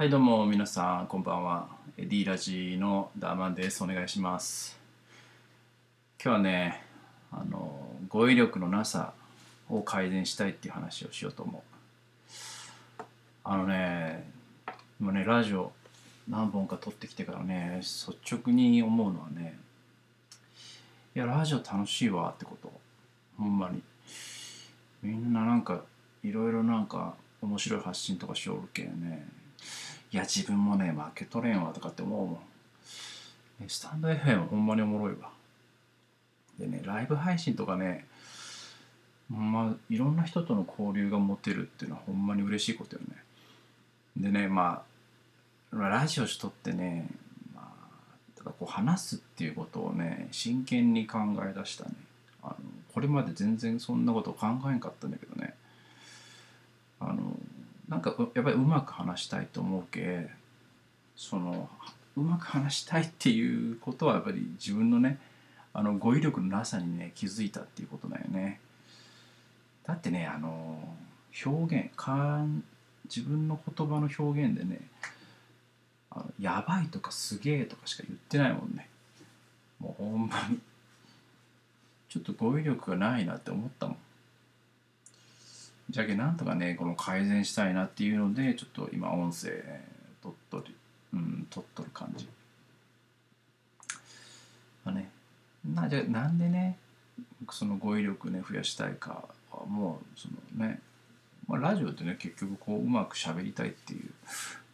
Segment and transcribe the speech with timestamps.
[0.00, 1.68] はいどうも皆さんこんばんは。
[1.98, 3.84] D ラジのダーマンです。
[3.84, 4.80] お願いします。
[6.18, 6.82] 今日はね
[7.30, 7.78] あの
[8.08, 9.12] 語彙力のなさ
[9.68, 11.62] を改善したいっていう話をしようと思
[12.98, 13.02] う。
[13.44, 14.26] あのね
[14.98, 15.70] 今ねラジオ
[16.30, 19.58] 何本か撮ってきてからね率直に思うのはね
[21.14, 22.72] いやラジオ楽しいわってこと。
[23.36, 23.82] ほんまに。
[25.02, 25.82] みんななんか
[26.24, 29.39] いろいろなんか面白い発信とかしよるけんね。
[30.12, 32.32] いや自分もね負けとれんわとかって思うも
[33.64, 33.68] ん。
[33.68, 35.30] スタンド FM ほんまにおもろいわ。
[36.58, 38.06] でねライブ配信とかね
[39.30, 43.16] ほんまいろんな人との交流が持てるっていうのはほんまに嬉しいことよね。
[44.16, 44.82] でねま
[45.72, 47.06] あラジオしとってね、
[47.54, 51.18] まあ、ただこう話すっていうことをね真剣に考
[51.48, 51.92] え出したね。
[52.42, 52.56] あの
[52.92, 55.39] これまで全然そんなこと考えんかったんだけどね。
[57.90, 60.28] なんかやっぱりうまく話したいと思うけ
[61.16, 61.68] その
[62.16, 65.18] うまく話したいっていうことはやっぱり自分のね
[65.72, 68.60] あの語彙力のなさにね気づいたっていうことだよね。
[69.86, 70.94] だってねあの
[71.44, 72.44] 表現か
[73.04, 74.80] 自分の言葉の表現でね
[76.10, 78.88] あのやばいとかすげえとかしか言ってないもんね。
[79.80, 80.60] もうほんまに。
[82.08, 83.96] ちょっと語彙力がないなって思ったもん。
[85.90, 89.50] じゃけなんとかねこの改善したいなっていうのでちょっと今音声
[90.22, 90.74] 取っとる
[91.12, 92.28] うん取っとる感じ
[94.84, 95.10] まあね
[95.64, 96.78] なじゃなんでね
[97.50, 100.80] その語彙力ね増やしたいかはもうそのね、
[101.48, 104.10] まあ、ラジオってね結局こううまく喋りたいっていう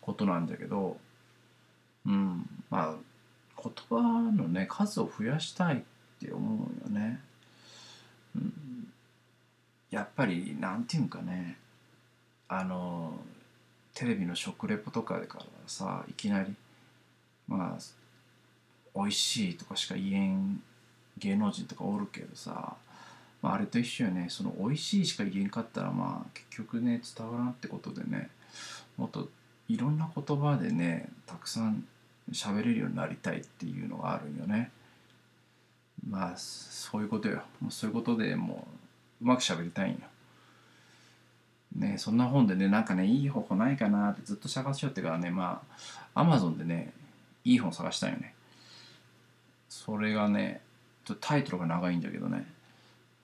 [0.00, 0.98] ことなんだけど
[2.06, 2.94] うんまあ
[3.62, 5.80] 言葉のね数を増やしたいっ
[6.20, 7.20] て思うよね。
[9.96, 11.56] やっぱりなんていうんかね
[12.48, 13.14] あの
[13.94, 16.54] テレビの食レポとかでからさいきなり
[17.48, 17.82] まあ
[18.94, 20.60] 美味しいとかしか言えん
[21.16, 22.74] 芸能人とかおるけどさ、
[23.40, 28.28] まあ、あれと一緒よねその美味しいしか言えんかったらまあ結局ね伝わらんってことでね
[28.98, 29.30] もっと
[29.70, 31.86] いろんな言葉でねたくさん
[32.30, 34.70] 喋れるようになりたいっていうのがあるんよね。
[36.06, 38.68] まあそういうことよもうそういうことでも
[39.22, 40.00] うまく喋りたいんよ。
[41.76, 45.62] ねそんな本でねなんかねいい方法ないかなってずっと探しよってからねま
[46.14, 46.92] あアマゾンでね
[47.44, 48.34] いい本探したんよね。
[49.68, 50.60] それがね
[51.04, 52.46] ちょっとタイトルが長いんだけどね。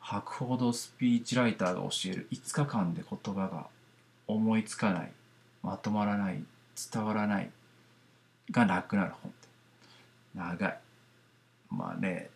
[0.00, 3.66] 博報堂スピーチライターが教える5日間で言葉が
[4.26, 5.12] 思いつかない
[5.62, 6.42] まとまらない
[6.92, 7.50] 伝わらない
[8.50, 9.48] がなくなる本って。
[10.34, 10.78] 長い。
[11.70, 12.30] まあね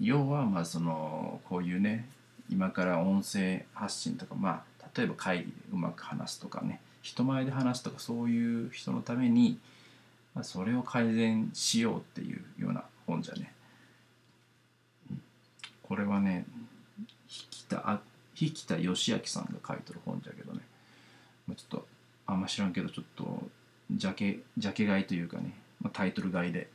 [0.00, 2.08] 要はまあそのこういうね
[2.50, 9.58] 今から音声発信とかまあ例えば会議でうまく話すとかね人前で話すとかそういう人のために、
[10.34, 13.52] まあ、それを改善しようっていうような本じゃね。
[15.82, 16.44] これはね
[17.28, 18.00] 引田
[18.38, 20.60] 引田義明さんが書いてる本じゃけどね。
[21.56, 21.86] ちょっと
[22.26, 23.42] あんま知らんけどちょっと
[23.90, 26.68] ジャケジャケ買いというかね、まあ、タイトル買いで。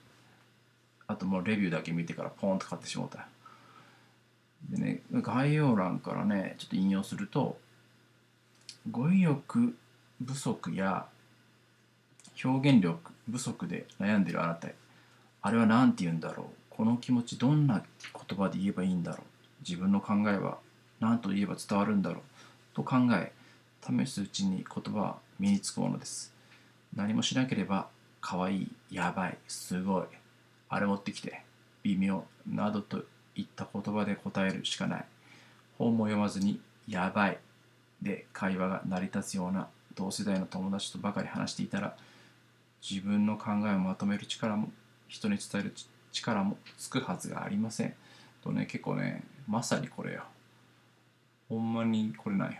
[1.05, 3.27] あともうレビューだけ見てからポンと買ってしまった。
[5.21, 7.57] 概要欄からねちょっと引用すると
[8.89, 9.75] 語彙力
[10.25, 11.05] 不足や
[12.43, 14.75] 表現力不足で悩んでるあなたへ
[15.41, 16.45] あれは何て言うんだろう？
[16.69, 17.83] この気持ちどんな
[18.27, 19.21] 言葉で言えばいいんだろう？
[19.67, 20.57] 自分の考えは
[20.99, 22.75] 何と言えば伝わるんだろう？
[22.75, 23.31] と考え
[23.85, 26.33] 試すうちに言葉は身につくものです。
[26.95, 27.87] 何もしなければ
[28.21, 30.05] かわいいやばいすごい
[30.69, 31.41] あれ持ってきて
[31.83, 33.03] 微妙などと
[33.53, 35.05] った言葉で答えるしかない。
[35.77, 37.37] 本も読まずにやばい。
[38.01, 41.95] で会話が成り立つような同世代の友達とばかり話していたら
[42.87, 44.69] 自分の考えをまとめる力も
[45.07, 45.73] 人に伝える
[46.11, 47.93] 力もつくはずがありません。
[48.43, 50.23] とね結構ねまさにこれよ。
[51.47, 52.57] ほんまにこれなんよ。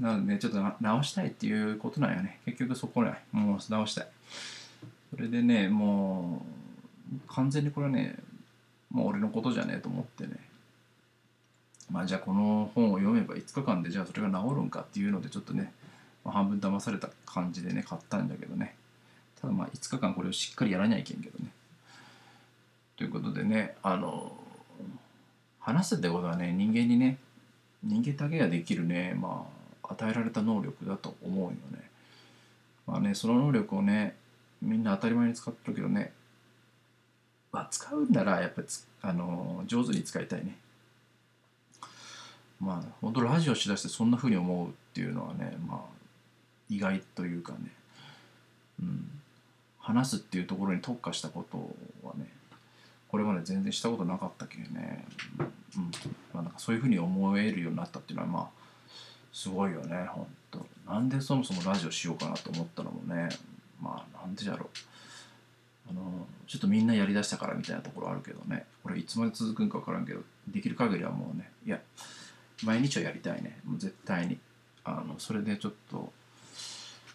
[0.00, 2.40] なのでねちょっと直したいっていうことなんよね。
[2.44, 4.08] 結局そこないもう直したい。
[5.14, 6.44] それでねも
[7.14, 8.16] う完全にこれはね
[8.92, 10.38] もう俺のことじゃねえと思ってね。
[11.90, 15.72] まあじゃあこの本を読めば5日間でじゃあそれが治るんかっていうのでちょっとね、
[16.24, 18.76] まあ、半分騙された感じでね買ったんだけどね。
[19.40, 21.50] ただまあ5日間これをしっかりやらなきゃいけんけどね。
[22.96, 24.32] ということでねあの
[25.58, 27.18] 話すってことはね人間にね
[27.82, 29.46] 人間だけができるねま
[29.82, 31.56] あ与えられた能力だと思うよね。
[32.86, 34.16] まあねその能力をね
[34.60, 36.12] みんな当たり前に使ってるけどね
[37.52, 38.68] まあ使うんならやっぱり
[39.02, 40.56] あの上手に使いたいね。
[42.60, 45.78] まあ本当ラジオしだしてそんなふうに思うっていうのはねまあ
[46.70, 47.58] 意外というかね。
[48.80, 49.20] うん、
[49.78, 51.58] 話すっていうところに特化したこと
[52.06, 52.26] はね
[53.08, 55.04] これまで全然したことなかったけどね、
[55.38, 55.42] う
[55.80, 55.90] ん。
[56.32, 58.48] まあ、なんかそういうふうに思えるようになったっていうのはまあ
[59.32, 63.28] すごいよねほんとなんでそもそもラジオしようかなと思ったのもね
[63.80, 64.91] まあなんでだろう。
[65.88, 68.66] あのちょっとみんなやりだしたからみたいなところあるけどね。
[68.82, 71.80] これいつまで続くんか分からんけどできる限りはもうねいや
[72.64, 73.58] 毎日はやりたいね。
[73.64, 74.38] もう絶対に。
[74.84, 76.12] あのそれでちょっと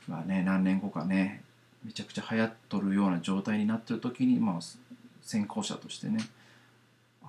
[0.08, 1.44] まあね何年後かね
[1.84, 4.60] めちゃくちゃ流行っとるような状態になってる時にまあ
[5.22, 6.20] 先行者としてね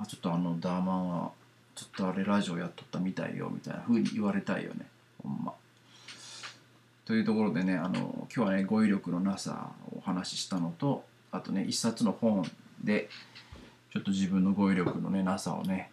[0.00, 1.32] あちょっとあのダーマンは
[1.74, 4.86] ちょっとあれラジオやっとったみたいよみたいな風に言われたいよね。
[5.22, 5.52] ほんま。
[7.04, 12.50] というところでねあの今日はね語彙力のなさをお話ししたのとあとね一冊の本
[12.82, 13.08] で
[13.92, 15.90] ちょっと自分の語彙力のねなさをね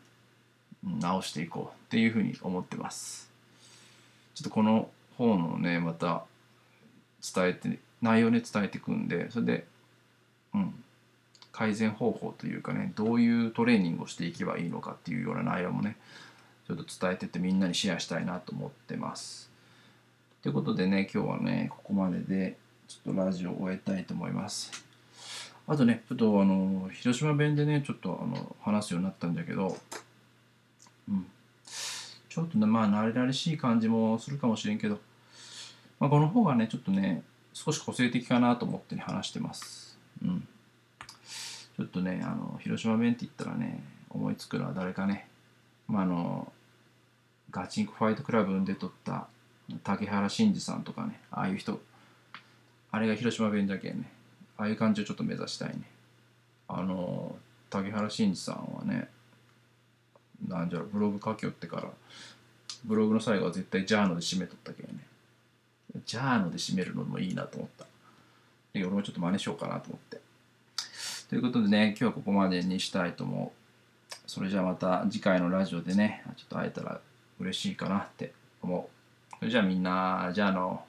[0.84, 3.30] 直していこうっていうふうに思ってます。
[4.34, 6.24] ちょっとこの本をねまた
[7.34, 9.66] 伝えて内容ね伝えていくんでそれで
[10.54, 10.84] うん
[11.52, 15.96] 改善方法というかねどういうトレーニングをしていけばいいのかっていうような内容もね
[16.68, 19.50] ちょっと伝えてってみんなにシェアしたいなと思ってます。
[20.44, 22.58] ということでね今日はねここまでで
[22.88, 24.85] ちょっとラジオを終えたいと思います。
[25.68, 29.78] あとねちょっとあの広島弁でねちょっとあの話すようになったんだけど
[31.10, 31.26] うん。
[32.30, 35.00] ちょっとねまあ慣れ慣れしい感じもするかもしれんけど、
[36.00, 37.24] まあ、この方がねちょっとね
[37.54, 39.98] 少し個性的かなと思ってね話してます。
[40.22, 40.48] うん。
[41.78, 45.28] ちょっとねあの広島弁って言ったらね思いつくのは誰かね。
[45.88, 46.52] まああの
[47.52, 49.28] ガチンコファイトクラブで撮った
[49.84, 51.80] 竹原慎二さんとかねああいう人。
[52.92, 54.12] あれが広島弁じゃけんね。
[54.58, 55.82] ああいう感じをちょっと目指したいね。
[56.68, 57.36] あの
[57.70, 59.10] 竹原慎二さんはね
[60.48, 61.90] なんじゃろブログ書きよってから
[62.84, 65.06] ブログの最後は絶対ジャーノで締めとったけんね。
[66.06, 67.86] ジャーノで締めるのもいいなと思った。
[68.74, 70.22] で俺もちょっと真似しようかなと思って。
[71.30, 73.66] ということでね今日はここまでにしたいと思う。
[74.28, 77.00] それじゃあまた次回のラジオでねちょっと会えたら
[77.40, 78.90] 嬉しいかなって思
[79.32, 79.36] う。
[79.40, 80.84] それじゃあみんなじゃあの